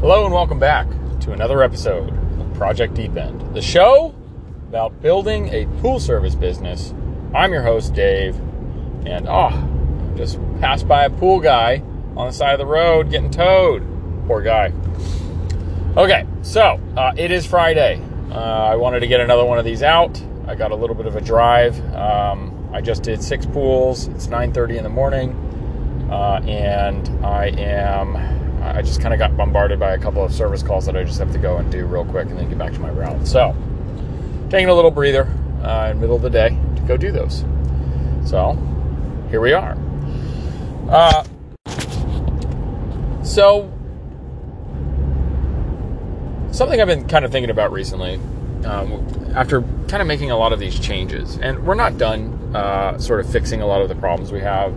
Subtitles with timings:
[0.00, 0.88] Hello and welcome back
[1.20, 2.08] to another episode
[2.40, 4.14] of Project Deep End, the show
[4.66, 6.94] about building a pool service business.
[7.34, 8.34] I'm your host, Dave,
[9.04, 9.50] and oh,
[10.16, 11.82] just passed by a pool guy
[12.16, 13.86] on the side of the road getting towed.
[14.26, 14.72] Poor guy.
[15.98, 18.02] Okay, so uh, it is Friday.
[18.30, 20.18] Uh, I wanted to get another one of these out.
[20.46, 21.78] I got a little bit of a drive.
[21.94, 24.08] Um, I just did six pools.
[24.08, 29.80] It's 9:30 in the morning, uh, and I am I just kind of got bombarded
[29.80, 32.04] by a couple of service calls that I just have to go and do real
[32.04, 33.26] quick and then get back to my route.
[33.26, 33.54] So,
[34.50, 35.24] taking a little breather
[35.62, 37.44] uh, in the middle of the day to go do those.
[38.24, 38.58] So,
[39.30, 39.76] here we are.
[40.88, 41.24] Uh,
[43.22, 43.72] so,
[46.50, 48.16] something I've been kind of thinking about recently,
[48.64, 52.98] um, after kind of making a lot of these changes, and we're not done uh,
[52.98, 54.76] sort of fixing a lot of the problems we have.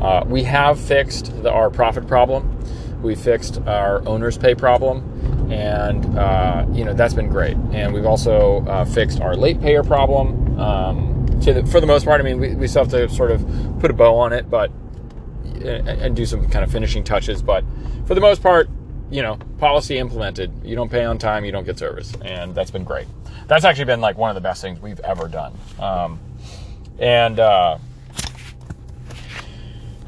[0.00, 2.58] Uh, we have fixed the, our profit problem
[3.02, 7.56] we fixed our owner's pay problem, and uh, you know that's been great.
[7.72, 10.58] And we've also uh, fixed our late payer problem.
[10.58, 13.46] Um, the, for the most part, I mean, we, we still have to sort of
[13.80, 14.70] put a bow on it, but
[15.64, 17.42] and do some kind of finishing touches.
[17.42, 17.64] But
[18.06, 18.68] for the most part,
[19.10, 20.52] you know, policy implemented.
[20.64, 23.06] You don't pay on time, you don't get service, and that's been great.
[23.46, 25.56] That's actually been like one of the best things we've ever done.
[25.78, 26.20] Um,
[26.98, 27.78] and uh,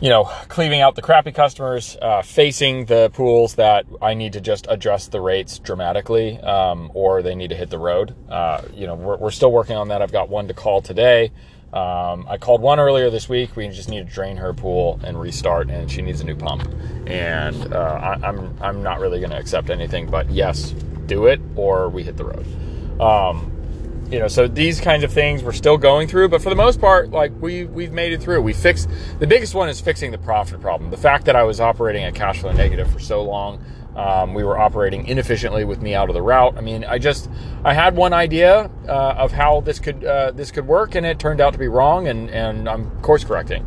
[0.01, 4.41] you know, cleaving out the crappy customers, uh, facing the pools that I need to
[4.41, 8.15] just adjust the rates dramatically, um, or they need to hit the road.
[8.31, 10.01] Uh, you know, we're, we're, still working on that.
[10.01, 11.33] I've got one to call today.
[11.73, 13.55] Um, I called one earlier this week.
[13.57, 16.67] We just need to drain her pool and restart, and she needs a new pump.
[17.07, 20.71] And uh, I, I'm I'm not really going to accept anything but yes,
[21.07, 22.47] do it, or we hit the road.
[23.01, 23.53] Um,
[24.11, 26.81] you know, so these kinds of things we're still going through, but for the most
[26.81, 28.43] part, like we we've made it through.
[28.43, 28.89] We fixed
[29.21, 30.91] the biggest one is fixing the profit problem.
[30.91, 34.43] The fact that I was operating at cash flow negative for so long, um, we
[34.43, 36.57] were operating inefficiently with me out of the route.
[36.59, 37.31] I mean, I just
[37.65, 41.21] I had one idea uh, of how this could uh, this could work, and it
[41.21, 43.65] turned out to be wrong, and and I'm course correcting,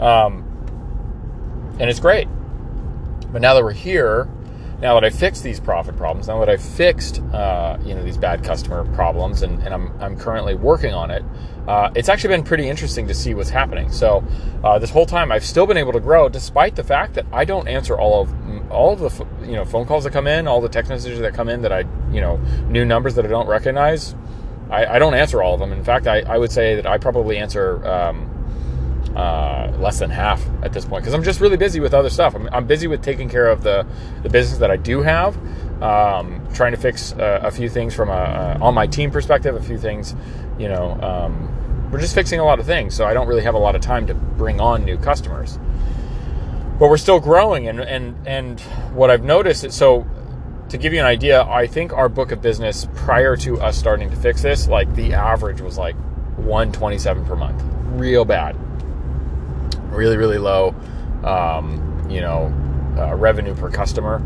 [0.00, 2.26] um, and it's great.
[3.32, 4.28] But now that we're here,
[4.84, 8.18] now that I fixed these profit problems, now that I've fixed uh, you know these
[8.18, 11.24] bad customer problems, and, and I'm, I'm currently working on it,
[11.66, 13.90] uh, it's actually been pretty interesting to see what's happening.
[13.90, 14.22] So
[14.62, 17.46] uh, this whole time, I've still been able to grow despite the fact that I
[17.46, 20.60] don't answer all of all of the you know phone calls that come in, all
[20.60, 22.36] the text messages that come in that I you know
[22.68, 24.14] new numbers that I don't recognize.
[24.70, 25.72] I, I don't answer all of them.
[25.72, 27.86] In fact, I, I would say that I probably answer.
[27.88, 28.30] Um,
[29.16, 32.34] uh, less than half at this point because I'm just really busy with other stuff.
[32.34, 33.86] I'm, I'm, busy with taking care of the,
[34.22, 35.36] the business that I do have,
[35.82, 39.62] um, trying to fix uh, a few things from a, on my team perspective, a
[39.62, 40.16] few things,
[40.58, 42.94] you know, um, we're just fixing a lot of things.
[42.94, 45.58] So I don't really have a lot of time to bring on new customers.
[46.80, 48.60] But we're still growing, and and and
[48.92, 50.06] what I've noticed is so.
[50.70, 54.10] To give you an idea, I think our book of business prior to us starting
[54.10, 55.94] to fix this, like the average was like
[56.36, 58.56] 127 per month, real bad
[59.94, 60.74] really, really low,
[61.24, 62.52] um, you know,
[62.98, 64.16] uh, revenue per customer.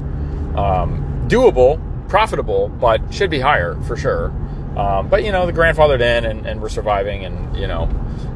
[0.57, 4.33] Um, doable, profitable, but should be higher for sure.
[4.77, 7.89] Um, but you know, the grandfathered in and, and we're surviving, and you know,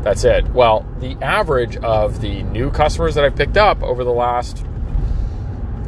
[0.03, 0.49] that's it.
[0.49, 4.65] Well, the average of the new customers that I've picked up over the last,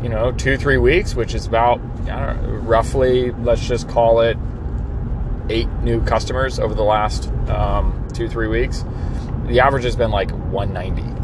[0.03, 4.37] you know, two three weeks, which is about know, roughly, let's just call it
[5.51, 8.85] eight new customers over the last um, two three weeks.
[9.47, 11.24] The average has been like 190.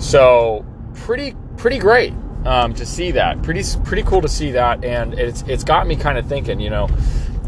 [0.00, 3.42] So pretty pretty great um, to see that.
[3.42, 6.58] Pretty pretty cool to see that, and it's it's got me kind of thinking.
[6.58, 6.88] You know,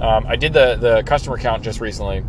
[0.01, 2.23] um, I did the the customer count just recently.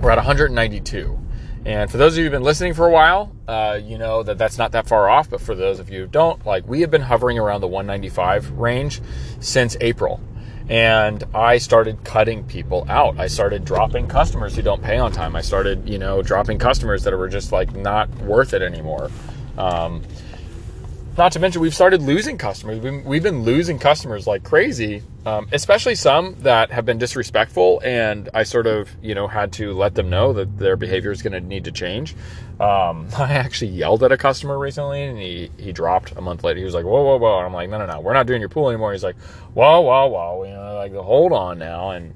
[0.00, 1.18] We're at 192.
[1.66, 4.36] And for those of you who've been listening for a while, uh, you know that
[4.36, 5.30] that's not that far off.
[5.30, 8.50] But for those of you who don't, like we have been hovering around the 195
[8.52, 9.00] range
[9.40, 10.20] since April.
[10.68, 13.18] And I started cutting people out.
[13.18, 15.36] I started dropping customers who don't pay on time.
[15.36, 19.10] I started, you know, dropping customers that were just like not worth it anymore.
[19.58, 20.02] Um,
[21.16, 22.80] not to mention, we've started losing customers.
[23.04, 27.80] We've been, losing customers like crazy, um, especially some that have been disrespectful.
[27.84, 31.22] And I sort of, you know, had to let them know that their behavior is
[31.22, 32.14] going to need to change.
[32.58, 36.58] Um, I actually yelled at a customer recently, and he he dropped a month later.
[36.58, 38.40] He was like, "Whoa, whoa, whoa!" And I'm like, "No, no, no, we're not doing
[38.40, 39.16] your pool anymore." He's like,
[39.54, 42.14] "Whoa, whoa, whoa!" You know, like, hold on now, and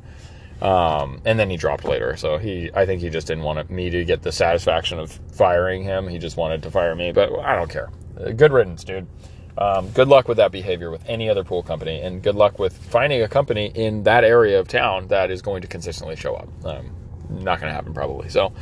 [0.61, 2.17] um, and then he dropped later.
[2.17, 5.85] So he, I think he just didn't want me to get the satisfaction of firing
[5.85, 6.09] him.
[6.09, 7.91] He just wanted to fire me, but I don't care.
[8.37, 9.07] Good riddance, dude.
[9.59, 12.77] Um, good luck with that behavior with any other pool company, and good luck with
[12.77, 16.49] finding a company in that area of town that is going to consistently show up.
[16.65, 16.91] Um,
[17.31, 18.29] not going to happen probably.
[18.31, 18.53] So,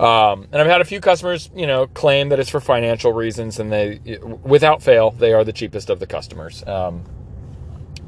[0.00, 3.60] um, and I've had a few customers, you know, claim that it's for financial reasons,
[3.60, 4.00] and they,
[4.44, 6.64] without fail, they are the cheapest of the customers.
[6.66, 7.04] Um,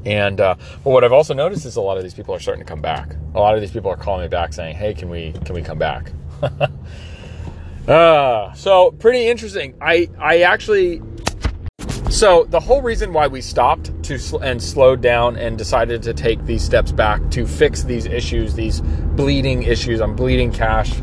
[0.05, 2.63] And uh, but what I've also noticed is a lot of these people are starting
[2.63, 3.15] to come back.
[3.35, 5.61] A lot of these people are calling me back saying, "Hey, can we can we
[5.61, 6.11] come back?"
[7.87, 9.75] uh, so pretty interesting.
[9.81, 11.01] I I actually
[12.09, 16.13] so the whole reason why we stopped to sl- and slowed down and decided to
[16.13, 20.93] take these steps back to fix these issues, these bleeding issues, I'm bleeding cash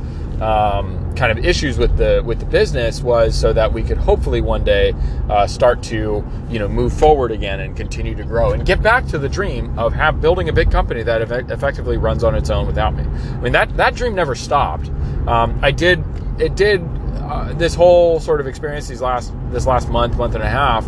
[0.40, 4.40] um, kind of issues with the with the business was so that we could hopefully
[4.40, 4.92] one day
[5.30, 9.06] uh, start to you know move forward again and continue to grow and get back
[9.06, 12.50] to the dream of have building a big company that eff- effectively runs on its
[12.50, 13.04] own without me.
[13.04, 14.90] I mean that that dream never stopped.
[15.26, 16.04] Um, I did
[16.38, 16.82] it did
[17.16, 20.86] uh, this whole sort of experience these last this last month month and a half.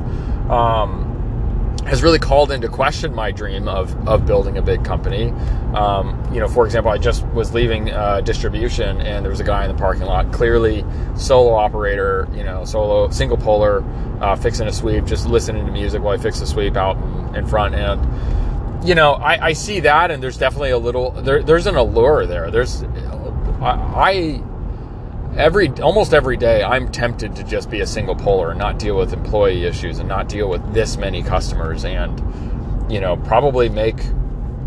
[0.51, 1.07] Um,
[1.87, 5.31] has really called into question my dream of, of building a big company.
[5.73, 9.45] Um, you know, for example, I just was leaving uh, distribution and there was a
[9.45, 10.85] guy in the parking lot, clearly
[11.17, 13.85] solo operator, you know, solo single polar,
[14.21, 17.37] uh, fixing a sweep, just listening to music while I fix the sweep out in,
[17.37, 17.77] in front.
[17.77, 21.77] And, you know, I, I, see that and there's definitely a little, there, there's an
[21.77, 22.51] allure there.
[22.51, 22.83] There's,
[23.61, 24.43] I, I
[25.37, 28.97] every almost every day I'm tempted to just be a single polar and not deal
[28.97, 32.21] with employee issues and not deal with this many customers and
[32.91, 33.99] you know probably make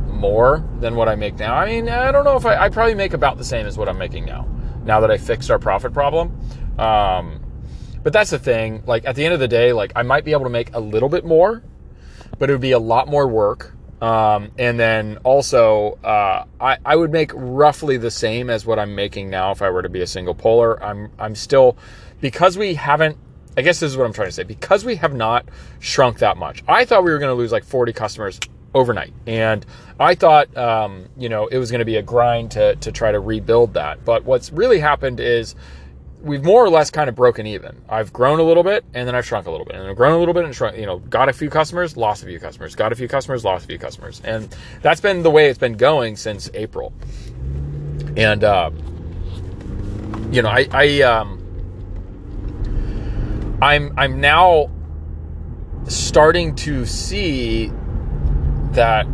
[0.07, 1.55] more than what I make now.
[1.55, 3.87] I mean, I don't know if I, I probably make about the same as what
[3.87, 4.47] I'm making now.
[4.83, 6.37] Now that I fixed our profit problem,
[6.77, 7.41] um,
[8.03, 8.83] but that's the thing.
[8.85, 10.79] Like at the end of the day, like I might be able to make a
[10.79, 11.63] little bit more,
[12.37, 16.95] but it would be a lot more work um, and then also, uh, I, I
[16.95, 20.01] would make roughly the same as what I'm making now if I were to be
[20.01, 20.81] a single polar.
[20.81, 21.77] I'm, I'm still,
[22.21, 23.17] because we haven't,
[23.57, 25.45] I guess this is what I'm trying to say, because we have not
[25.79, 26.63] shrunk that much.
[26.67, 28.39] I thought we were going to lose like 40 customers
[28.73, 29.13] overnight.
[29.27, 29.65] And
[29.99, 33.11] I thought, um, you know, it was going to be a grind to, to try
[33.11, 34.05] to rebuild that.
[34.05, 35.55] But what's really happened is
[36.21, 37.81] we've more or less kind of broken even.
[37.87, 40.13] I've grown a little bit and then I've shrunk a little bit and I've grown
[40.13, 42.75] a little bit and shrunk, you know, got a few customers, lost a few customers,
[42.75, 44.21] got a few customers, lost a few customers.
[44.25, 46.93] And that's been the way it's been going since April.
[48.17, 48.71] And, uh,
[50.31, 51.37] you know, I, I, um,
[53.61, 54.69] I'm, I'm now
[55.87, 57.71] starting to see
[58.71, 59.07] that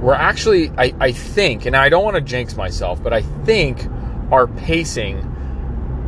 [0.00, 3.86] we're actually, I, I think, and I don't want to jinx myself, but I think
[4.30, 5.29] our pacing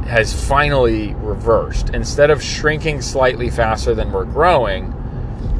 [0.06, 1.90] has finally reversed.
[1.90, 4.92] Instead of shrinking slightly faster than we're growing,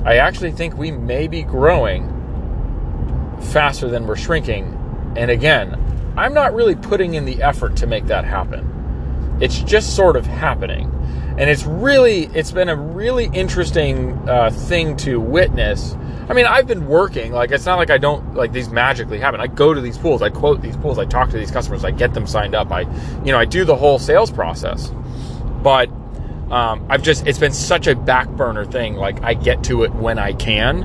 [0.05, 2.09] I actually think we may be growing
[3.41, 4.79] faster than we're shrinking.
[5.17, 5.79] And again,
[6.17, 8.72] I'm not really putting in the effort to make that happen.
[9.41, 10.91] It's just sort of happening.
[11.39, 15.97] And it's really, it's been a really interesting uh, thing to witness
[16.29, 17.33] I mean, I've been working.
[17.33, 19.41] Like, it's not like I don't like these magically happen.
[19.41, 21.91] I go to these pools, I quote these pools, I talk to these customers, I
[21.91, 22.71] get them signed up.
[22.71, 22.83] I,
[23.25, 24.91] you know, I do the whole sales process.
[25.63, 25.91] But
[26.51, 28.95] um, I've just, it's been such a back burner thing.
[28.95, 30.85] Like, I get to it when I can,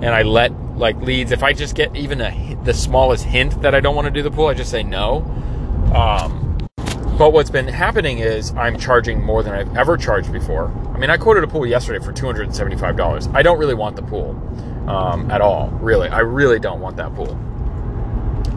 [0.00, 1.32] and I let like leads.
[1.32, 4.22] If I just get even a, the smallest hint that I don't want to do
[4.22, 5.18] the pool, I just say no.
[5.92, 6.47] Um,
[7.18, 10.70] but what's been happening is I'm charging more than I've ever charged before.
[10.94, 13.34] I mean, I quoted a pool yesterday for $275.
[13.34, 14.30] I don't really want the pool
[14.88, 16.08] um, at all, really.
[16.08, 17.34] I really don't want that pool.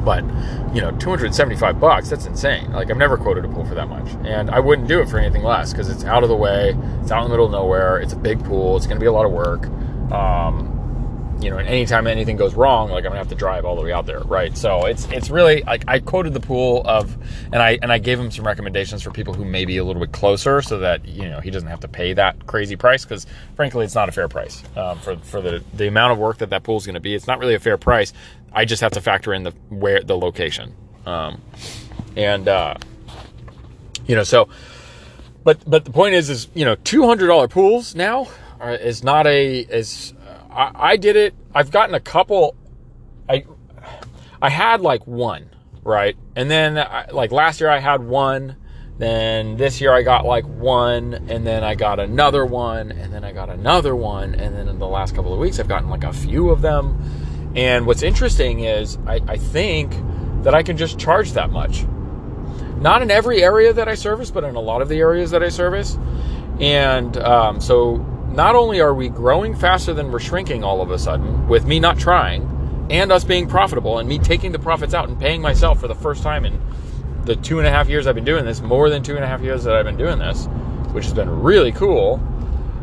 [0.05, 0.23] But,
[0.75, 2.71] you know, 275 bucks, that's insane.
[2.71, 4.07] Like, I've never quoted a pool for that much.
[4.25, 7.11] And I wouldn't do it for anything less because it's out of the way, it's
[7.11, 9.11] out in the middle of nowhere, it's a big pool, it's going to be a
[9.11, 9.65] lot of work.
[10.11, 10.70] Um,
[11.41, 13.81] you know, and anytime anything goes wrong, like I'm gonna have to drive all the
[13.81, 14.55] way out there, right?
[14.55, 17.17] So it's it's really like I quoted the pool of,
[17.51, 19.99] and I and I gave him some recommendations for people who may be a little
[19.99, 23.25] bit closer, so that you know he doesn't have to pay that crazy price because
[23.55, 26.51] frankly it's not a fair price um, for for the the amount of work that
[26.51, 27.15] that pool is to be.
[27.15, 28.13] It's not really a fair price.
[28.53, 30.75] I just have to factor in the where the location,
[31.05, 31.41] um,
[32.15, 32.75] and uh,
[34.05, 34.49] you know so.
[35.43, 38.27] But but the point is is you know two hundred dollar pools now
[38.61, 40.13] is not a is
[40.51, 41.33] I, I did it.
[41.53, 42.55] I've gotten a couple.
[43.29, 43.45] I
[44.41, 45.49] I had like one,
[45.83, 46.15] right?
[46.35, 48.57] And then I, like last year I had one.
[48.97, 53.23] Then this year I got like one, and then I got another one, and then
[53.23, 56.03] I got another one, and then in the last couple of weeks I've gotten like
[56.03, 57.01] a few of them.
[57.55, 59.95] And what's interesting is I, I think
[60.43, 61.83] that I can just charge that much.
[62.77, 65.41] Not in every area that I service, but in a lot of the areas that
[65.41, 65.97] I service.
[66.59, 70.97] And um, so not only are we growing faster than we're shrinking all of a
[70.97, 75.09] sudden, with me not trying, and us being profitable, and me taking the profits out
[75.09, 76.61] and paying myself for the first time in
[77.25, 79.27] the two and a half years I've been doing this, more than two and a
[79.27, 80.45] half years that I've been doing this,
[80.91, 82.17] which has been really cool.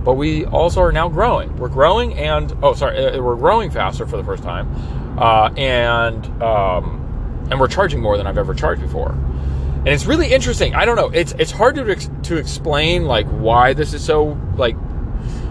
[0.04, 1.54] But we also are now growing.
[1.56, 6.24] We're growing, and oh, sorry, uh, we're growing faster for the first time, uh, and
[6.42, 9.10] um, and we're charging more than I've ever charged before.
[9.10, 10.74] And it's really interesting.
[10.74, 11.08] I don't know.
[11.08, 14.76] It's it's hard to to explain like why this is so like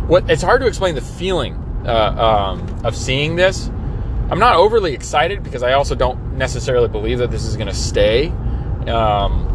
[0.08, 3.70] what it's hard to explain the feeling uh, um, of seeing this.
[4.30, 7.76] I'm not overly excited because I also don't necessarily believe that this is going to
[7.76, 8.28] stay
[8.88, 9.48] um,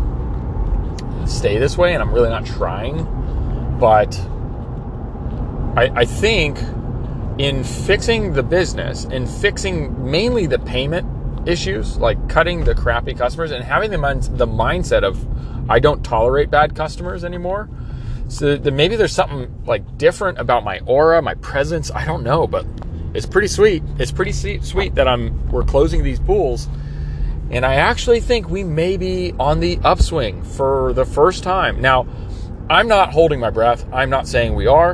[1.26, 3.06] stay this way, and I'm really not trying.
[3.78, 4.18] But
[5.76, 6.58] I, I think
[7.38, 13.50] in fixing the business, in fixing mainly the payment issues, like cutting the crappy customers
[13.50, 13.98] and having the,
[14.32, 15.26] the mindset of
[15.70, 17.68] I don't tolerate bad customers anymore.
[18.32, 21.90] So maybe there's something like different about my aura, my presence.
[21.90, 22.64] I don't know, but
[23.12, 23.82] it's pretty sweet.
[23.98, 26.66] It's pretty sweet that I'm we're closing these pools,
[27.50, 31.82] and I actually think we may be on the upswing for the first time.
[31.82, 32.06] Now,
[32.70, 33.84] I'm not holding my breath.
[33.92, 34.92] I'm not saying we are.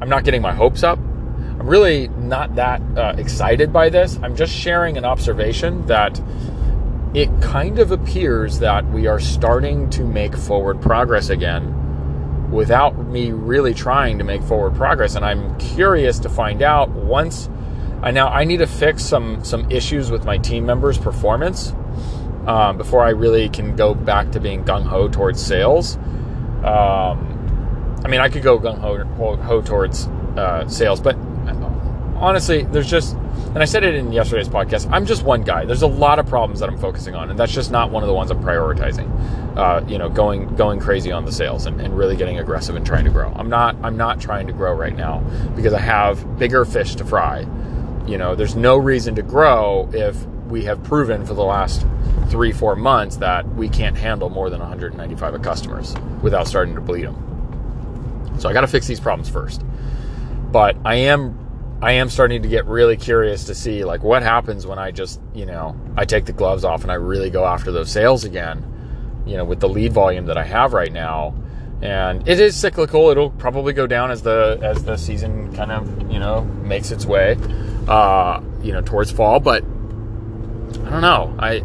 [0.00, 0.98] I'm not getting my hopes up.
[0.98, 4.18] I'm really not that uh, excited by this.
[4.22, 6.18] I'm just sharing an observation that
[7.12, 11.76] it kind of appears that we are starting to make forward progress again
[12.50, 15.14] without me really trying to make forward progress.
[15.14, 17.48] And I'm curious to find out once
[18.02, 21.74] I now I need to fix some some issues with my team members' performance
[22.46, 25.96] um, before I really can go back to being gung ho towards sales.
[26.64, 31.16] Um, I mean, I could go gung ho, towards uh, sales, but
[32.20, 35.64] honestly, there's just, and I said it in yesterday's podcast, I'm just one guy.
[35.64, 38.06] There's a lot of problems that I'm focusing on, and that's just not one of
[38.06, 39.56] the ones I'm prioritizing.
[39.56, 42.86] Uh, you know, going going crazy on the sales and, and really getting aggressive and
[42.86, 43.32] trying to grow.
[43.34, 45.18] I'm not I'm not trying to grow right now
[45.56, 47.40] because I have bigger fish to fry.
[48.06, 51.84] You know, there's no reason to grow if we have proven for the last
[52.28, 57.04] three, four months that we can't handle more than 195 customers without starting to bleed
[57.04, 58.36] them.
[58.38, 59.62] So I got to fix these problems first.
[60.50, 61.49] But I am
[61.82, 65.20] I am starting to get really curious to see like what happens when I just,
[65.34, 69.22] you know, I take the gloves off and I really go after those sales again,
[69.26, 71.34] you know, with the lead volume that I have right now.
[71.80, 73.08] And it is cyclical.
[73.08, 77.06] It'll probably go down as the as the season kind of, you know, makes its
[77.06, 77.38] way
[77.88, 81.34] uh, you know, towards fall, but I don't know.
[81.38, 81.64] I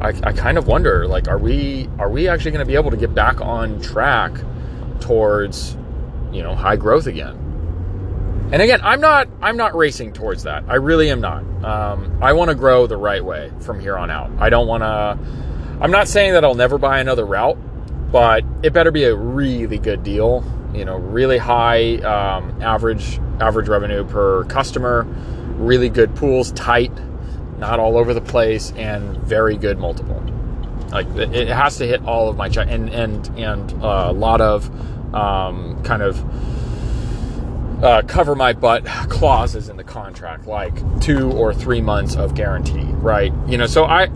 [0.00, 2.90] I, I kind of wonder like are we are we actually going to be able
[2.90, 4.32] to get back on track
[5.00, 5.76] towards,
[6.32, 7.36] you know, high growth again?
[8.50, 10.64] And again, I'm not I'm not racing towards that.
[10.68, 11.42] I really am not.
[11.62, 14.30] Um, I want to grow the right way from here on out.
[14.38, 15.18] I don't want to.
[15.82, 17.58] I'm not saying that I'll never buy another route,
[18.10, 20.44] but it better be a really good deal.
[20.74, 25.02] You know, really high um, average average revenue per customer,
[25.56, 26.92] really good pools, tight,
[27.58, 30.22] not all over the place, and very good multiple.
[30.90, 34.40] Like it has to hit all of my check and and and uh, a lot
[34.40, 34.70] of
[35.14, 36.18] um, kind of
[37.82, 42.84] uh, cover my butt clauses in the contract, like two or three months of guarantee,
[42.84, 43.32] right?
[43.46, 44.08] You know, so I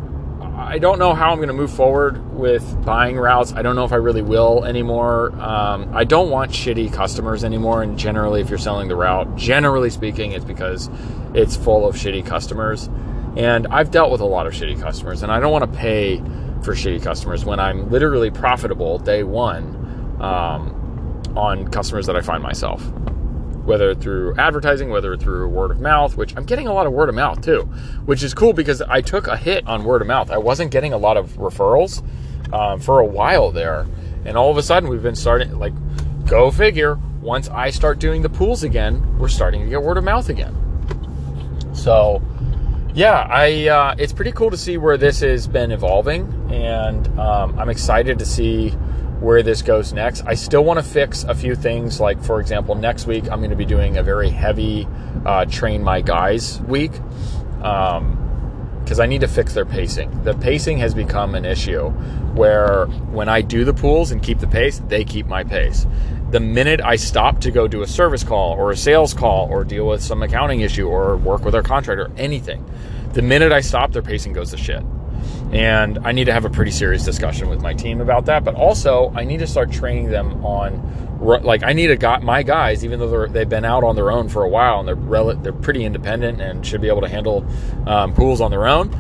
[0.55, 3.53] I don't know how I'm going to move forward with buying routes.
[3.53, 5.33] I don't know if I really will anymore.
[5.41, 7.83] Um, I don't want shitty customers anymore.
[7.83, 10.89] And generally, if you're selling the route, generally speaking, it's because
[11.35, 12.89] it's full of shitty customers.
[13.37, 16.19] And I've dealt with a lot of shitty customers, and I don't want to pay
[16.63, 19.65] for shitty customers when I'm literally profitable day one
[20.21, 22.83] um, on customers that I find myself
[23.65, 27.09] whether through advertising, whether through word of mouth, which I'm getting a lot of word
[27.09, 27.63] of mouth too,
[28.05, 30.31] which is cool because I took a hit on word of mouth.
[30.31, 32.03] I wasn't getting a lot of referrals
[32.53, 33.87] um, for a while there.
[34.25, 35.73] And all of a sudden, we've been starting, like,
[36.27, 40.05] go figure, once I start doing the pools again, we're starting to get word of
[40.05, 40.57] mouth again.
[41.73, 42.21] So,
[42.95, 47.59] yeah, I uh, it's pretty cool to see where this has been evolving, and um,
[47.59, 48.75] I'm excited to see
[49.23, 50.25] where this goes next.
[50.27, 53.51] I still want to fix a few things, like for example, next week I'm going
[53.51, 54.87] to be doing a very heavy
[55.25, 60.25] uh, train my guys week because um, I need to fix their pacing.
[60.25, 61.91] The pacing has become an issue
[62.35, 65.87] where when I do the pools and keep the pace, they keep my pace.
[66.33, 69.63] The minute I stop to go do a service call or a sales call or
[69.63, 72.69] deal with some accounting issue or work with our contractor, anything,
[73.13, 74.83] the minute I stop, their pacing goes to shit.
[75.53, 78.43] And I need to have a pretty serious discussion with my team about that.
[78.43, 82.43] But also, I need to start training them on, like, I need to got my
[82.43, 85.37] guys, even though they've been out on their own for a while and they're rel-
[85.37, 87.47] they're pretty independent and should be able to handle
[87.87, 88.91] um, pools on their own.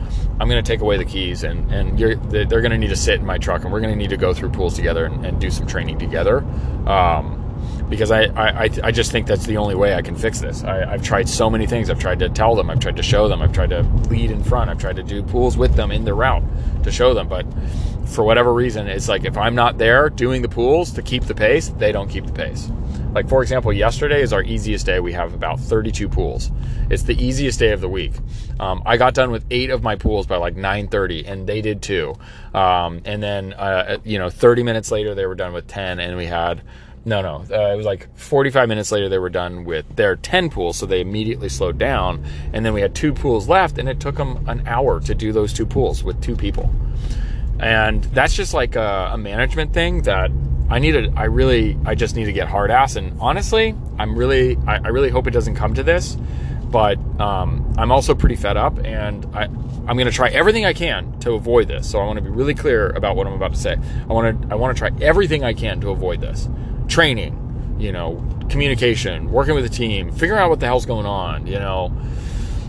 [0.40, 3.21] I'm going to take away the keys and and they're going to need to sit
[3.21, 5.40] in my truck and we're going to need to go through pools together and, and
[5.40, 6.38] do some training together.
[6.87, 7.42] Um,
[7.89, 10.65] because I, I, I just think that's the only way I can fix this.
[10.65, 11.91] I, have tried so many things.
[11.91, 14.43] I've tried to tell them, I've tried to show them, I've tried to lead in
[14.43, 16.43] front, I've tried to do pools with them in the route
[16.85, 17.29] to show them.
[17.29, 17.47] But
[18.07, 21.35] for whatever reason, it's like if I'm not there doing the pools to keep the
[21.35, 22.71] pace, they don't keep the pace.
[23.12, 24.99] Like, for example, yesterday is our easiest day.
[24.99, 26.51] We have about 32 pools.
[26.89, 28.12] It's the easiest day of the week.
[28.59, 31.83] Um, I got done with eight of my pools by like 9:30, and they did
[31.83, 32.15] too.
[32.55, 36.17] Um, and then, uh, you know, 30 minutes later, they were done with 10, and
[36.17, 36.62] we had
[37.04, 37.44] no, no.
[37.50, 40.76] Uh, it was like 45 minutes later, they were done with their 10 pools.
[40.76, 42.25] So they immediately slowed down.
[42.52, 45.32] And then we had two pools left, and it took them an hour to do
[45.32, 46.73] those two pools with two people.
[47.59, 50.30] And that's just like a, a management thing that
[50.71, 52.97] I need to, I really, I just need to get hard ass.
[52.97, 56.16] And honestly, I'm really, I, I really hope it doesn't come to this.
[56.71, 60.73] But um, I'm also pretty fed up, and I, I'm going to try everything I
[60.73, 61.90] can to avoid this.
[61.90, 63.76] So I want to be really clear about what I'm about to say.
[64.09, 66.49] I want to, I want to try everything I can to avoid this
[66.93, 71.47] training, you know, communication, working with a team, figuring out what the hell's going on,
[71.47, 71.91] you know.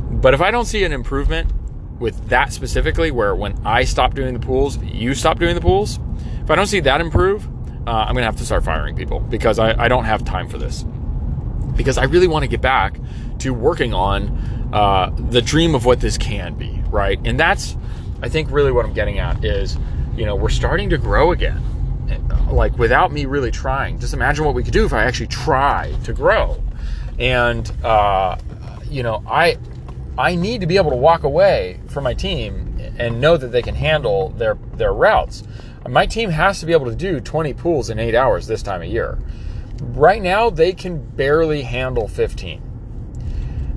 [0.10, 1.52] But if I don't see an improvement
[2.00, 6.00] with that specifically, where when I stop doing the pools, you stop doing the pools,
[6.42, 7.46] if I don't see that improve,
[7.86, 10.48] uh, I'm going to have to start firing people because I, I don't have time
[10.48, 10.86] for this.
[11.76, 12.98] Because I really want to get back
[13.40, 14.30] to working on
[14.72, 17.20] uh, the dream of what this can be, right?
[17.26, 17.76] And that's,
[18.22, 19.78] I think, really what I'm getting at is,
[20.16, 21.62] you know, we're starting to grow again
[22.52, 24.00] like without me really trying.
[24.00, 26.62] Just imagine what we could do if I actually try to grow.
[27.20, 28.38] And uh,
[28.90, 29.58] you know, I
[30.18, 33.62] I need to be able to walk away from my team and know that they
[33.62, 35.44] can handle their their routes.
[35.88, 38.82] My team has to be able to do 20 pools in 8 hours this time
[38.82, 39.20] of year.
[39.82, 42.62] Right now they can barely handle 15.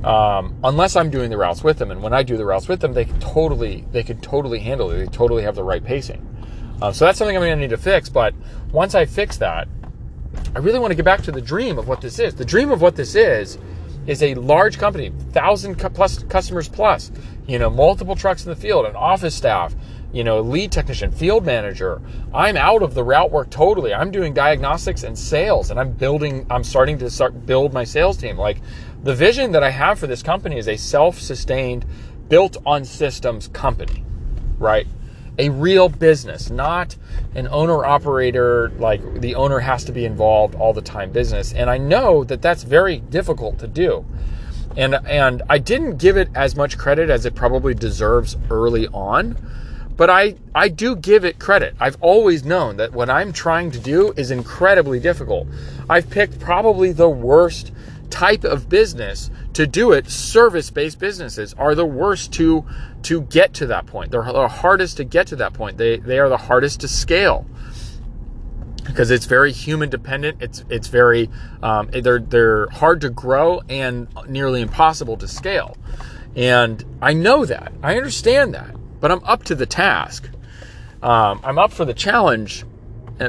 [0.04, 2.80] Um, unless I'm doing the routes with them, and when I do the routes with
[2.80, 4.98] them, they can totally they can totally handle it.
[4.98, 6.35] They totally have the right pacing.
[6.80, 8.08] Uh, so that's something I'm going to need to fix.
[8.08, 8.34] But
[8.72, 9.68] once I fix that,
[10.54, 12.34] I really want to get back to the dream of what this is.
[12.34, 13.58] The dream of what this is
[14.06, 17.10] is a large company, thousand plus customers plus,
[17.46, 19.74] you know, multiple trucks in the field, an office staff,
[20.12, 22.00] you know, lead technician, field manager.
[22.32, 23.92] I'm out of the route work totally.
[23.92, 26.46] I'm doing diagnostics and sales, and I'm building.
[26.48, 28.38] I'm starting to start build my sales team.
[28.38, 28.58] Like
[29.02, 31.84] the vision that I have for this company is a self-sustained,
[32.28, 34.04] built on systems company,
[34.58, 34.86] right?
[35.38, 36.96] A real business, not
[37.34, 41.52] an owner operator, like the owner has to be involved all the time business.
[41.52, 44.04] And I know that that's very difficult to do.
[44.76, 49.36] And, and I didn't give it as much credit as it probably deserves early on,
[49.96, 51.74] but I, I do give it credit.
[51.80, 55.48] I've always known that what I'm trying to do is incredibly difficult.
[55.88, 57.72] I've picked probably the worst
[58.10, 62.64] type of business to do it, service-based businesses are the worst to
[63.02, 64.10] to get to that point.
[64.10, 65.78] They're the hardest to get to that point.
[65.78, 67.46] They they are the hardest to scale
[68.84, 70.42] because it's very human dependent.
[70.42, 71.30] It's it's very
[71.62, 75.76] um, they're they're hard to grow and nearly impossible to scale.
[76.34, 77.72] And I know that.
[77.82, 78.74] I understand that.
[79.00, 80.28] But I'm up to the task.
[81.02, 82.64] Um, I'm up for the challenge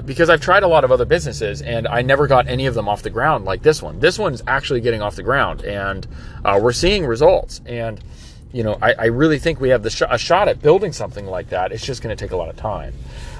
[0.05, 2.89] because I've tried a lot of other businesses and I never got any of them
[2.89, 3.99] off the ground like this one.
[3.99, 6.05] This one's actually getting off the ground and
[6.43, 7.61] uh, we're seeing results.
[7.65, 8.03] And,
[8.51, 11.25] you know, I, I really think we have the sh- a shot at building something
[11.25, 11.71] like that.
[11.71, 12.93] It's just going to take a lot of time.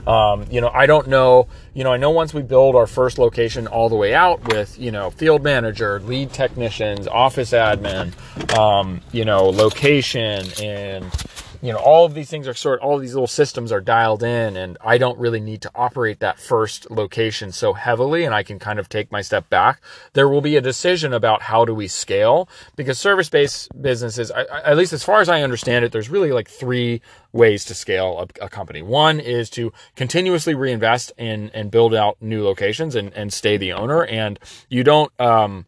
[0.06, 3.18] Um, you know, I don't know, you know, I know once we build our first
[3.18, 8.14] location all the way out with, you know, field manager, lead technicians, office admin,
[8.58, 11.12] um, you know, location and,
[11.62, 14.24] you know, all of these things are sort all of these little systems are dialed
[14.24, 18.43] in and I don't really need to operate that first location so heavily and I
[18.43, 19.82] can kind of take my step back.
[20.13, 24.72] There will be a decision about how do we scale because service-based businesses, I, I,
[24.72, 28.20] at least as far as I understand it, there's really like three ways to scale
[28.20, 28.82] a, a, company.
[28.82, 33.74] One is to continuously reinvest in and build out new locations and, and stay the
[33.74, 34.06] owner.
[34.06, 34.39] And
[34.70, 35.65] you don't, um,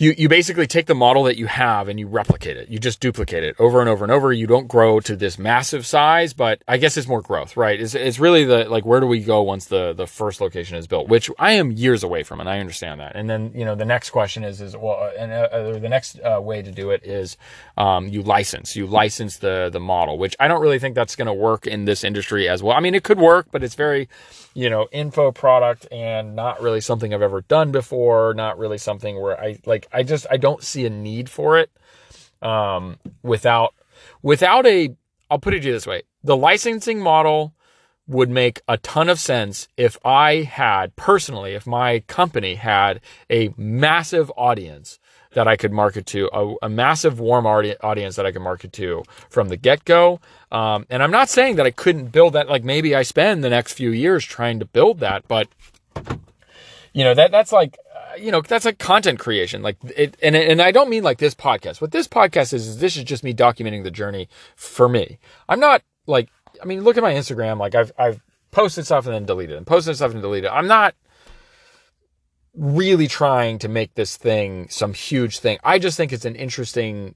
[0.00, 2.70] you, you basically take the model that you have and you replicate it.
[2.70, 4.32] You just duplicate it over and over and over.
[4.32, 7.78] You don't grow to this massive size, but I guess it's more growth, right?
[7.78, 10.86] It's, it's really the, like, where do we go once the, the first location is
[10.86, 13.14] built, which I am years away from, and I understand that.
[13.14, 16.18] And then, you know, the next question is, is, well, uh, and uh, the next
[16.20, 17.36] uh, way to do it is,
[17.76, 21.26] um, you license, you license the, the model, which I don't really think that's going
[21.26, 22.74] to work in this industry as well.
[22.74, 24.08] I mean, it could work, but it's very,
[24.54, 28.34] you know, info product and not really something I've ever done before.
[28.34, 31.70] Not really something where I like, I just, I don't see a need for it.
[32.42, 33.74] Um, without,
[34.22, 34.94] without a,
[35.30, 36.02] I'll put it to you this way.
[36.24, 37.54] The licensing model
[38.06, 43.54] would make a ton of sense if I had personally, if my company had a
[43.56, 44.98] massive audience
[45.32, 49.04] that I could market to, a, a massive warm audience that I could market to
[49.28, 50.20] from the get go.
[50.50, 52.48] Um, and I'm not saying that I couldn't build that.
[52.48, 55.48] Like maybe I spend the next few years trying to build that, but
[56.92, 60.34] you know that that's like uh, you know that's like content creation like it and
[60.34, 63.24] and I don't mean like this podcast what this podcast is is this is just
[63.24, 66.28] me documenting the journey for me I'm not like
[66.60, 69.66] I mean look at my Instagram like I've I've posted stuff and then deleted and
[69.66, 70.94] posted stuff and deleted I'm not
[72.54, 75.58] really trying to make this thing some huge thing.
[75.62, 77.14] I just think it's an interesting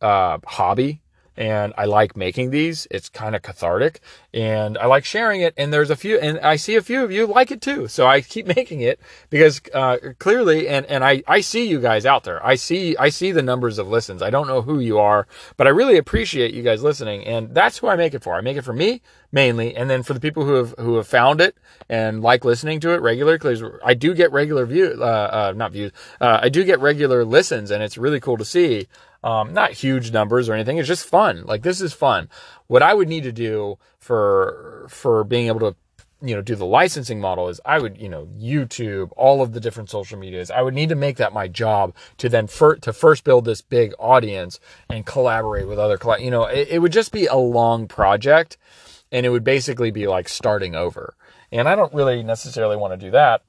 [0.00, 1.02] uh, hobby
[1.38, 2.88] and I like making these.
[2.90, 4.00] It's kind of cathartic
[4.34, 5.54] and I like sharing it.
[5.56, 7.86] And there's a few, and I see a few of you like it too.
[7.86, 12.04] So I keep making it because, uh, clearly, and, and I, I see you guys
[12.04, 12.44] out there.
[12.44, 14.20] I see, I see the numbers of listens.
[14.20, 17.24] I don't know who you are, but I really appreciate you guys listening.
[17.24, 18.34] And that's who I make it for.
[18.34, 19.76] I make it for me mainly.
[19.76, 21.56] And then for the people who have, who have found it
[21.88, 25.70] and like listening to it regularly, because I do get regular view, uh, uh, not
[25.70, 28.88] views, uh, I do get regular listens and it's really cool to see.
[29.24, 30.78] Um, not huge numbers or anything.
[30.78, 31.44] It's just fun.
[31.44, 32.28] Like this is fun.
[32.68, 35.76] What I would need to do for, for being able to
[36.20, 39.60] you know, do the licensing model is I would, you know, YouTube, all of the
[39.60, 40.50] different social medias.
[40.50, 43.60] I would need to make that my job to then fir- to first build this
[43.60, 44.58] big audience
[44.90, 48.56] and collaborate with other, you know, it, it would just be a long project
[49.12, 51.14] and it would basically be like starting over.
[51.52, 53.42] And I don't really necessarily want to do that.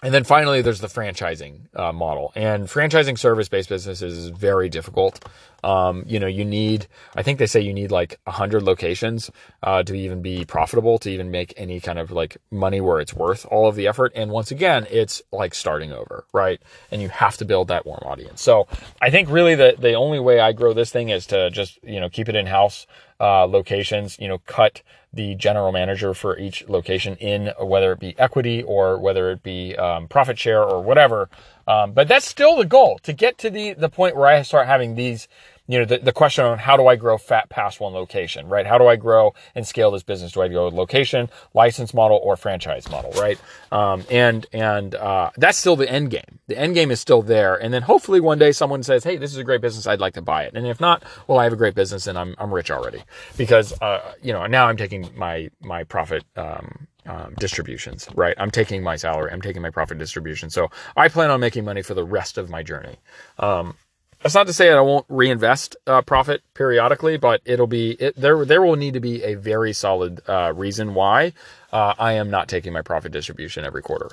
[0.00, 2.30] And then finally, there's the franchising uh, model.
[2.36, 5.24] And franchising service based businesses is very difficult.
[5.64, 9.28] Um, you know, you need, I think they say you need like 100 locations
[9.64, 13.12] uh, to even be profitable, to even make any kind of like money where it's
[13.12, 14.12] worth all of the effort.
[14.14, 16.62] And once again, it's like starting over, right?
[16.92, 18.40] And you have to build that warm audience.
[18.40, 18.68] So
[19.02, 21.98] I think really the, the only way I grow this thing is to just, you
[21.98, 22.86] know, keep it in house
[23.18, 24.82] uh, locations, you know, cut
[25.12, 29.74] the general manager for each location in, whether it be equity or whether it be
[29.76, 31.28] um, profit share or whatever.
[31.66, 34.66] Um, but that's still the goal to get to the the point where I start
[34.66, 35.28] having these
[35.68, 38.66] you know, the, the question on how do I grow fat past one location, right?
[38.66, 40.32] How do I grow and scale this business?
[40.32, 43.38] Do I go location, license model, or franchise model, right?
[43.70, 46.38] Um, and and uh, that's still the end game.
[46.46, 49.30] The end game is still there, and then hopefully one day someone says, "Hey, this
[49.30, 49.86] is a great business.
[49.86, 52.18] I'd like to buy it." And if not, well, I have a great business and
[52.18, 53.02] I'm I'm rich already
[53.36, 56.24] because uh, you know now I'm taking my my profit.
[56.36, 58.34] Um, um, distributions, right?
[58.36, 60.50] I'm taking my salary, I'm taking my profit distribution.
[60.50, 62.96] So I plan on making money for the rest of my journey.
[63.38, 63.76] Um,
[64.22, 68.16] that's not to say that I won't reinvest uh, profit periodically, but it'll be it,
[68.16, 68.44] there.
[68.44, 71.32] There will need to be a very solid uh, reason why
[71.72, 74.10] uh, I am not taking my profit distribution every quarter.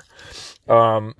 [0.68, 1.16] Um,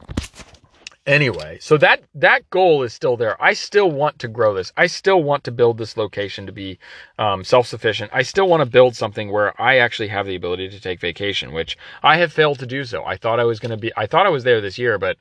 [1.04, 3.42] anyway, so that that goal is still there.
[3.42, 4.72] I still want to grow this.
[4.76, 6.78] I still want to build this location to be
[7.18, 8.12] um, self sufficient.
[8.14, 11.52] I still want to build something where I actually have the ability to take vacation,
[11.52, 13.04] which I have failed to do so.
[13.04, 13.92] I thought I was going to be.
[13.96, 15.16] I thought I was there this year, but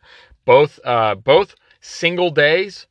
[0.45, 2.86] both uh, both single days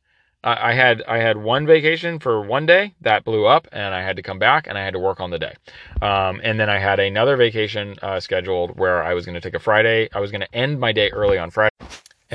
[0.45, 4.15] I had I had one vacation for one day that blew up, and I had
[4.17, 5.55] to come back and I had to work on the day.
[6.01, 9.55] Um, and then I had another vacation uh, scheduled where I was going to take
[9.55, 10.07] a Friday.
[10.13, 11.73] I was going to end my day early on Friday,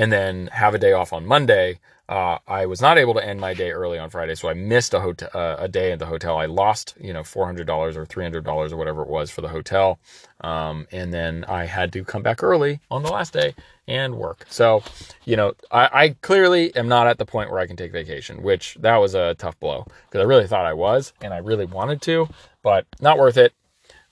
[0.01, 1.79] and then have a day off on Monday.
[2.09, 4.95] Uh, I was not able to end my day early on Friday, so I missed
[4.95, 6.37] a hotel uh, a day at the hotel.
[6.37, 9.29] I lost you know four hundred dollars or three hundred dollars or whatever it was
[9.29, 9.99] for the hotel,
[10.41, 13.53] um, and then I had to come back early on the last day
[13.87, 14.45] and work.
[14.49, 14.83] So,
[15.25, 18.41] you know, I, I, clearly am not at the point where I can take vacation,
[18.41, 21.65] which that was a tough blow because I really thought I was and I really
[21.65, 22.27] wanted to,
[22.63, 23.53] but not worth it.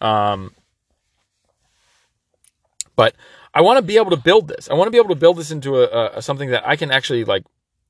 [0.02, 0.54] Um,
[2.96, 3.16] but
[3.54, 4.70] I want to be able to build this.
[4.70, 6.92] I want to be able to build this into a, a something that I can
[6.92, 7.44] actually like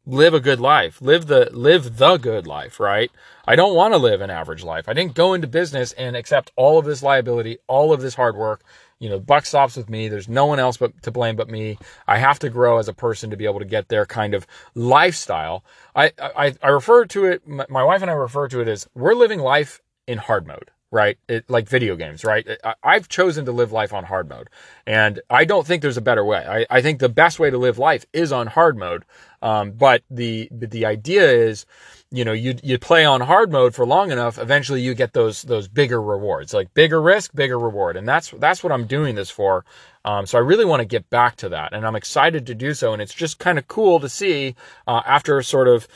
[0.06, 3.12] live a good life, live the live the good life, right?
[3.48, 4.88] I don't want to live an average life.
[4.88, 8.36] I didn't go into business and accept all of this liability, all of this hard
[8.36, 8.64] work
[9.00, 10.10] you know, the buck stops with me.
[10.10, 11.78] There's no one else but to blame but me.
[12.08, 14.46] I have to grow as a person to be able to get their kind of
[14.76, 15.64] lifestyle.
[15.96, 19.16] I, I, I refer to it, my wife and I refer to it as we're
[19.16, 21.18] living life in hard mode right?
[21.28, 22.48] It, like video games, right?
[22.84, 24.50] I, have chosen to live life on hard mode,
[24.88, 26.46] and I don't think there's a better way.
[26.48, 29.06] I, I think the best way to live life is on hard mode.
[29.42, 31.66] Um, but the the idea is,
[32.12, 35.44] you know, you you play on hard mode for long enough, eventually you get those
[35.44, 39.30] those bigger rewards, like bigger risk, bigger reward, and that's that's what I'm doing this
[39.30, 39.64] for.
[40.06, 42.74] Um, so I really want to get back to that, and I'm excited to do
[42.74, 42.94] so.
[42.94, 44.56] And it's just kind of cool to see
[44.88, 45.88] uh, after sort of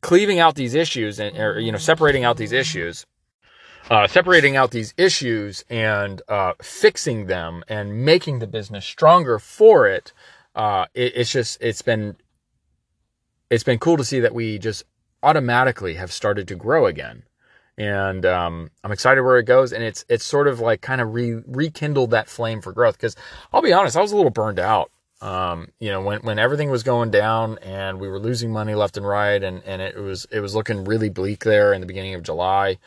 [0.00, 3.06] cleaving out these issues and or, you know separating out these issues.
[3.88, 9.86] Uh, separating out these issues and uh, fixing them and making the business stronger for
[9.86, 10.12] it,
[10.56, 12.16] uh, it, it's just it's been
[13.48, 14.82] it's been cool to see that we just
[15.22, 17.22] automatically have started to grow again.
[17.78, 19.72] And um, I'm excited where it goes.
[19.72, 22.96] And it's it's sort of like kind of re- rekindled that flame for growth.
[22.96, 23.14] Because
[23.52, 24.90] I'll be honest, I was a little burned out.
[25.20, 28.96] Um, you know, when when everything was going down and we were losing money left
[28.96, 32.14] and right, and and it was it was looking really bleak there in the beginning
[32.14, 32.78] of July.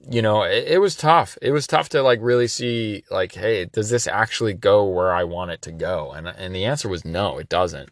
[0.00, 1.38] You know, it, it was tough.
[1.40, 5.24] It was tough to like really see like, hey, does this actually go where I
[5.24, 6.12] want it to go?
[6.12, 7.90] And and the answer was no, it doesn't.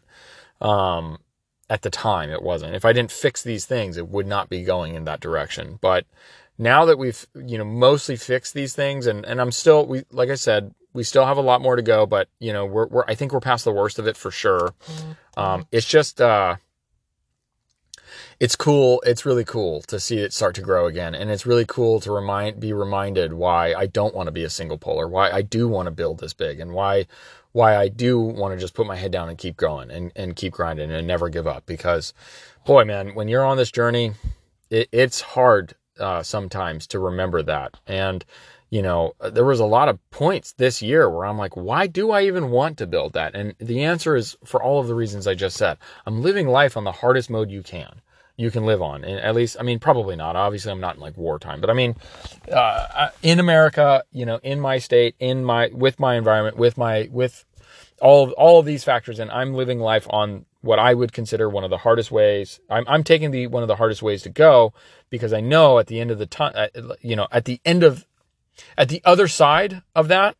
[0.61, 1.17] Um,
[1.69, 2.75] at the time it wasn't.
[2.75, 5.79] If I didn't fix these things, it would not be going in that direction.
[5.81, 6.05] But
[6.57, 10.29] now that we've, you know, mostly fixed these things and, and I'm still, we, like
[10.29, 13.03] I said, we still have a lot more to go, but you know, we're, we're,
[13.07, 14.73] I think we're past the worst of it for sure.
[14.85, 15.39] Mm-hmm.
[15.39, 16.55] Um, it's just, uh,
[18.39, 19.01] it's cool.
[19.05, 21.15] It's really cool to see it start to grow again.
[21.15, 24.49] And it's really cool to remind, be reminded why I don't want to be a
[24.49, 27.07] single polar, why I do want to build this big and why,
[27.53, 30.35] why I do want to just put my head down and keep going and, and
[30.35, 31.65] keep grinding and never give up.
[31.65, 32.13] Because
[32.65, 34.11] boy, man, when you're on this journey,
[34.69, 37.79] it, it's hard, uh, sometimes to remember that.
[37.87, 38.25] And,
[38.69, 42.11] you know, there was a lot of points this year where I'm like, why do
[42.11, 43.33] I even want to build that?
[43.33, 45.77] And the answer is for all of the reasons I just said.
[46.05, 48.01] I'm living life on the hardest mode you can
[48.37, 49.03] you can live on.
[49.05, 50.35] At least, I mean, probably not.
[50.35, 51.95] Obviously, I'm not in like wartime, but I mean,
[52.51, 57.09] uh, in America, you know, in my state, in my with my environment, with my
[57.11, 57.45] with
[58.01, 61.49] all of all of these factors, and I'm living life on what I would consider
[61.49, 62.59] one of the hardest ways.
[62.69, 64.73] I'm I'm taking the one of the hardest ways to go
[65.09, 66.67] because I know at the end of the time, uh,
[67.01, 68.05] you know, at the end of
[68.77, 70.35] at the other side of that,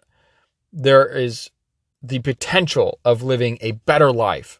[0.73, 1.49] there is
[2.03, 4.59] the potential of living a better life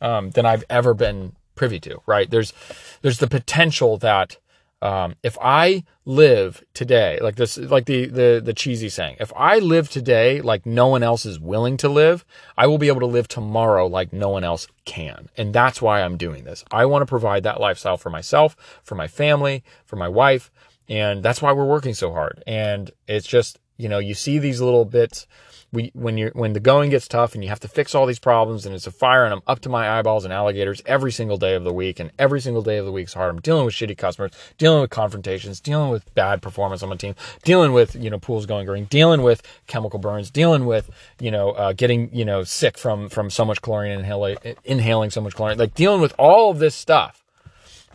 [0.00, 2.30] um, than I've ever been privy to, right?
[2.30, 2.54] There's,
[3.02, 4.38] there's the potential that,
[4.80, 9.58] um, if I live today, like this, like the, the, the cheesy saying, if I
[9.58, 12.24] live today like no one else is willing to live,
[12.56, 15.28] I will be able to live tomorrow like no one else can.
[15.36, 16.64] And that's why I'm doing this.
[16.70, 20.50] I want to provide that lifestyle for myself, for my family, for my wife.
[20.88, 22.42] And that's why we're working so hard.
[22.46, 25.26] And it's just, you know, you see these little bits
[25.72, 28.18] we, when you when the going gets tough and you have to fix all these
[28.18, 31.36] problems and it's a fire and I'm up to my eyeballs in alligators every single
[31.36, 33.30] day of the week and every single day of the week is hard.
[33.30, 37.14] I'm dealing with shitty customers, dealing with confrontations, dealing with bad performance on my team,
[37.44, 41.50] dealing with you know pools going green, dealing with chemical burns, dealing with you know
[41.52, 45.58] uh, getting you know sick from from so much chlorine inhaling inhaling so much chlorine,
[45.58, 47.19] like dealing with all of this stuff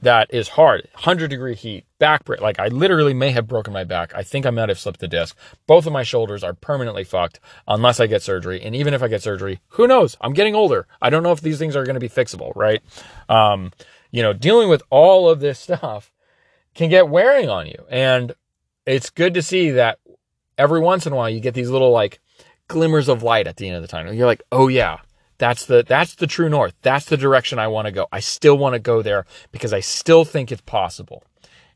[0.05, 0.87] that is hard.
[0.93, 2.39] 100 degree heat, back break.
[2.39, 4.13] Like I literally may have broken my back.
[4.15, 5.35] I think I might have slipped the disc.
[5.67, 8.61] Both of my shoulders are permanently fucked unless I get surgery.
[8.61, 10.15] And even if I get surgery, who knows?
[10.21, 10.87] I'm getting older.
[11.01, 12.81] I don't know if these things are going to be fixable, right?
[13.29, 13.71] Um,
[14.11, 16.11] you know, dealing with all of this stuff
[16.75, 17.83] can get wearing on you.
[17.89, 18.33] And
[18.85, 19.99] it's good to see that
[20.57, 22.19] every once in a while you get these little like
[22.67, 24.13] glimmers of light at the end of the tunnel.
[24.13, 24.99] You're like, oh yeah,
[25.37, 26.73] that's the that's the true north.
[26.81, 28.07] That's the direction I want to go.
[28.11, 31.23] I still want to go there because I still think it's possible.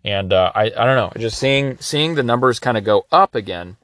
[0.04, 3.36] And uh, I I don't know, just seeing seeing the numbers kind of go up
[3.36, 3.78] again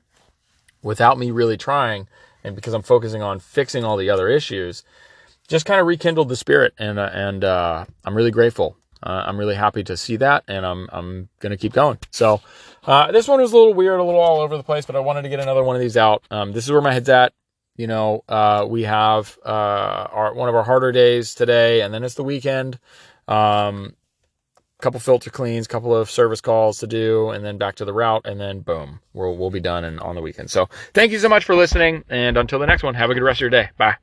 [0.81, 2.07] without me really trying,
[2.43, 4.83] and because I'm focusing on fixing all the other issues,
[5.47, 8.77] just kind of rekindled the spirit, and uh, and uh, I'm really grateful.
[9.03, 11.99] Uh, I'm really happy to see that, and I'm I'm gonna keep going.
[12.11, 12.39] So
[12.85, 14.99] uh, this one was a little weird, a little all over the place, but I
[14.99, 16.23] wanted to get another one of these out.
[16.31, 17.33] Um, this is where my head's at.
[17.75, 22.03] You know, uh, we have uh, our one of our harder days today, and then
[22.03, 22.79] it's the weekend.
[23.27, 23.95] Um,
[24.79, 28.21] couple filter cleans, couple of service calls to do, and then back to the route,
[28.25, 30.51] and then boom, we'll we'll be done and on the weekend.
[30.51, 33.23] So thank you so much for listening, and until the next one, have a good
[33.23, 33.69] rest of your day.
[33.77, 33.95] Bye.